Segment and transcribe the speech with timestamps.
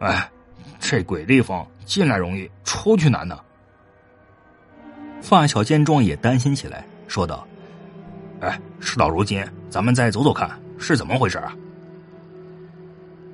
[0.00, 0.30] 哎，
[0.78, 3.38] 这鬼地方进来容易，出去难呢。
[5.20, 7.46] 发小见状也担心起来，说道
[8.40, 10.48] ：“哎，事到如今，咱们再走走看，
[10.78, 11.52] 是怎么回事啊？”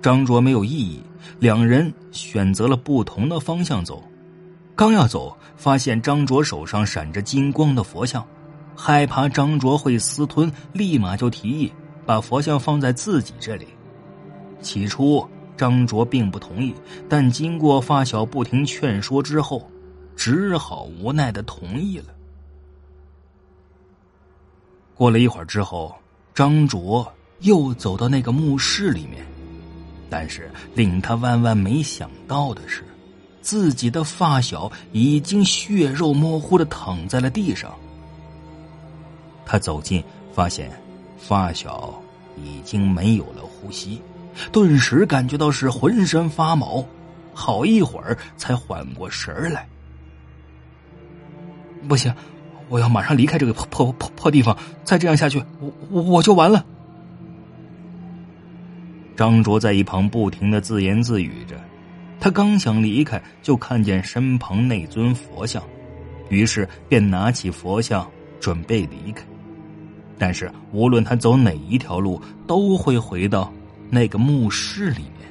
[0.00, 1.02] 张卓没有异议，
[1.38, 4.02] 两人选择了不同的方向走。
[4.74, 8.26] 刚要走，发现张卓手上闪着金光的佛像，
[8.74, 11.72] 害怕张卓会私吞，立马就提议
[12.06, 13.66] 把佛像放在自己这里。
[14.62, 15.26] 起初。
[15.56, 16.74] 张卓并不同意，
[17.08, 19.70] 但经过发小不停劝说之后，
[20.14, 22.06] 只好无奈的同意了。
[24.94, 25.94] 过了一会儿之后，
[26.34, 29.26] 张卓又走到那个墓室里面，
[30.08, 32.82] 但是令他万万没想到的是，
[33.42, 37.74] 自己的发小已经血肉模糊的躺在了地上。
[39.44, 40.70] 他走近，发现
[41.18, 41.94] 发小
[42.42, 44.00] 已经没有了呼吸。
[44.52, 46.84] 顿时感觉到是浑身发毛，
[47.34, 49.68] 好一会儿才缓过神来。
[51.88, 52.12] 不行，
[52.68, 56.64] 我要马上离开这个破破破破地方，再这样下去，我我我就完了。
[59.16, 61.56] 张卓在一旁不停的自言自语着，
[62.20, 65.62] 他刚想离开，就看见身旁那尊佛像，
[66.28, 68.06] 于是便拿起佛像
[68.40, 69.24] 准备离开，
[70.18, 73.52] 但是无论他走哪一条路，都会回到。
[73.90, 75.28] 那个墓室里面，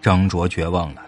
[0.00, 1.02] 张卓绝望了，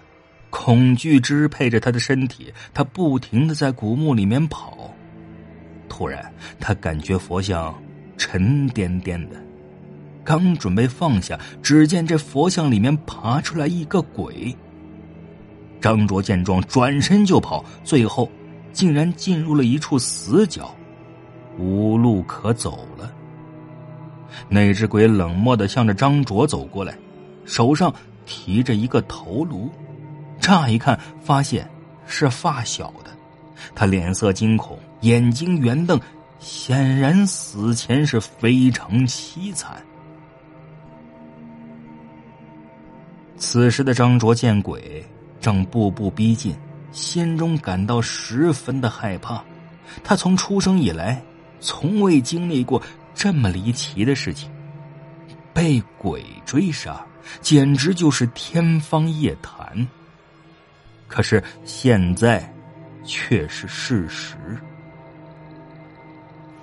[0.50, 4.90] 恐惧支配着他的身体，他不停的在古墓里面跑。
[5.88, 7.74] 突然，他感觉佛像
[8.16, 9.36] 沉甸甸的，
[10.24, 14.56] 刚准备放下，只见这佛像里面爬出来一个鬼。
[15.80, 18.28] 张卓见状，转身就跑，最后
[18.72, 20.74] 竟然进入了一处死角，
[21.58, 23.13] 无路可走了。
[24.48, 26.96] 那只鬼冷漠的向着张卓走过来，
[27.44, 27.92] 手上
[28.26, 29.70] 提着一个头颅，
[30.40, 31.68] 乍一看发现
[32.06, 33.10] 是发小的，
[33.74, 36.00] 他脸色惊恐，眼睛圆瞪，
[36.38, 39.82] 显然死前是非常凄惨。
[43.36, 45.04] 此时的张卓见鬼
[45.40, 46.54] 正步步逼近，
[46.92, 49.42] 心中感到十分的害怕，
[50.02, 51.22] 他从出生以来
[51.60, 52.80] 从未经历过。
[53.14, 54.50] 这么离奇的事情，
[55.52, 57.04] 被鬼追杀，
[57.40, 59.86] 简直就是天方夜谭。
[61.06, 62.52] 可是现在，
[63.04, 64.36] 却是事实。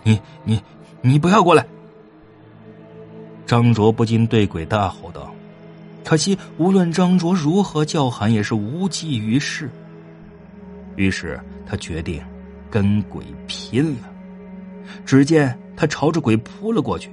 [0.04, 0.62] 你你
[1.02, 1.66] 你不要过来！
[3.46, 5.34] 张卓不禁对鬼大吼道。
[6.04, 9.70] 可惜无论张卓如何叫喊，也是无济于事。
[10.96, 12.22] 于是他决定
[12.70, 14.10] 跟鬼拼了。
[15.06, 15.58] 只见。
[15.82, 17.12] 他朝着鬼扑了过去，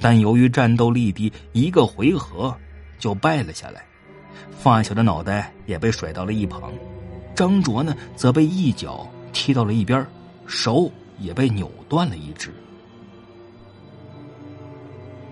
[0.00, 2.56] 但由于战斗力低，一个回合
[2.98, 3.84] 就败了下来。
[4.58, 6.72] 发小的脑袋也被甩到了一旁，
[7.34, 10.06] 张卓呢则被一脚踢到了一边，
[10.46, 12.54] 手也被扭断了一只。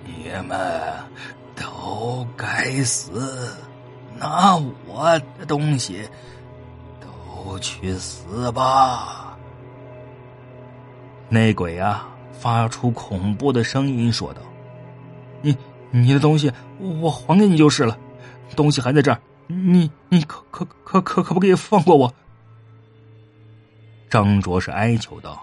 [0.04, 0.92] 你们
[1.56, 3.56] 都该死！
[4.18, 6.06] 拿我的东西
[7.00, 9.38] 都去死吧！
[11.30, 12.10] 那鬼啊！
[12.32, 14.41] 发出恐怖的声音说道
[15.43, 15.56] ：“你
[15.91, 17.97] 你的东西我还给你就是了，
[18.56, 22.12] 东西还在这儿，你你可可可可可不可以放过我？”
[24.10, 25.42] 张卓是哀求道：“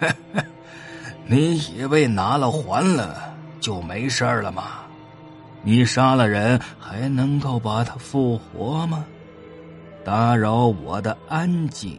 [1.26, 4.62] 你以为拿了还了就没事了吗？
[5.62, 9.04] 你杀了人还能够把他复活吗？
[10.04, 11.98] 打扰我的安静。”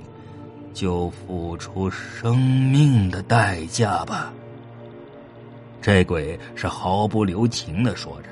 [0.74, 4.34] 就付出生命的代价吧。
[5.82, 8.30] 这鬼是毫不留情的说着。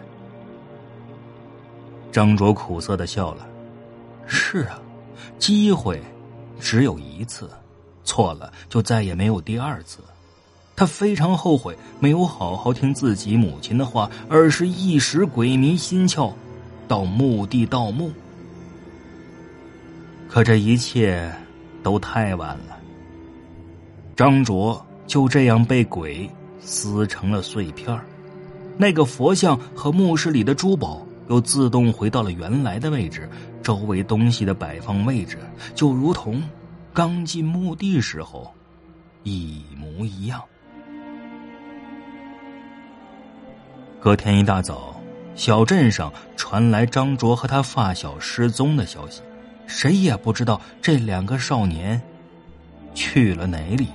[2.11, 3.47] 张卓苦涩的笑了。
[4.27, 4.79] 是啊，
[5.39, 5.99] 机会
[6.59, 7.49] 只有一次，
[8.03, 9.99] 错了就再也没有第二次。
[10.75, 16.31] 他非常后悔没有好好听自己母亲的话，而是一时鬼迷心窍，
[16.87, 18.11] 到墓地盗墓。
[20.29, 21.33] 可这一切。
[21.83, 22.77] 都太晚了，
[24.15, 26.29] 张卓就这样被鬼
[26.59, 27.99] 撕成了碎片
[28.77, 33.29] 那个佛像和墓室里的珠宝又自动回到了原来的位置，
[33.61, 35.37] 周围东西的摆放位置
[35.75, 36.41] 就如同
[36.93, 38.53] 刚进墓地时候
[39.23, 40.41] 一模一样。
[43.99, 44.95] 隔天一大早，
[45.35, 49.21] 小镇上传来张卓和他发小失踪的消息，
[49.69, 52.01] 谁也不知道这两个少年
[52.95, 53.89] 去了哪里。